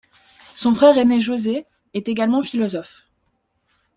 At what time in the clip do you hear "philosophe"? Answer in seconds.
2.41-3.07